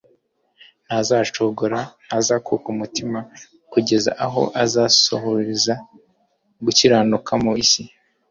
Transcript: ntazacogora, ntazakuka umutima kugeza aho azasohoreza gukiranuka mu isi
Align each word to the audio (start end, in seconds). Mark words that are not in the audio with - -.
ntazacogora, 0.85 1.79
ntazakuka 2.05 2.65
umutima 2.73 3.19
kugeza 3.71 4.11
aho 4.25 4.41
azasohoreza 4.63 5.73
gukiranuka 6.65 7.31
mu 7.43 7.51
isi 7.63 7.83